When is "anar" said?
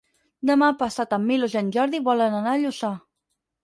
2.43-2.59